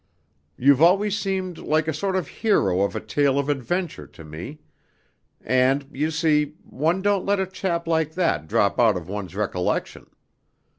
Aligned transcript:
You've 0.57 0.81
always 0.81 1.15
seemed 1.15 1.59
like 1.59 1.87
a 1.87 1.93
sort 1.93 2.15
of 2.15 2.27
hero 2.27 2.81
of 2.81 2.95
a 2.95 2.99
tale 2.99 3.37
of 3.37 3.49
adventure 3.49 4.07
to 4.07 4.23
me; 4.23 4.57
and, 5.43 5.87
you 5.93 6.09
see, 6.09 6.55
one 6.63 7.03
don't 7.03 7.23
let 7.23 7.39
a 7.39 7.45
chap 7.45 7.85
like 7.87 8.15
that 8.15 8.47
drop 8.47 8.79
out 8.79 8.97
of 8.97 9.07
one's 9.07 9.35
recollection. 9.35 10.07